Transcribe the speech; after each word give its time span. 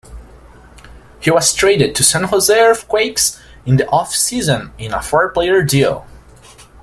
He 1.19 1.29
was 1.29 1.53
traded 1.53 1.93
to 1.93 2.03
San 2.03 2.23
Jose 2.23 2.51
Earthquakes 2.59 3.39
in 3.67 3.75
the 3.77 3.87
off-season 3.89 4.71
in 4.79 4.93
a 4.95 5.01
four-player 5.03 5.61
deal. 5.61 6.07